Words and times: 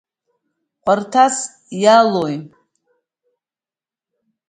Хәарҭас 0.83 1.35
иалоуи! 1.81 2.35